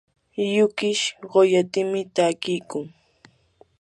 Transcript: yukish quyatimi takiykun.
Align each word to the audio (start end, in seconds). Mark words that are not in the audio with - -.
yukish 0.55 1.03
quyatimi 1.29 2.01
takiykun. 2.15 2.85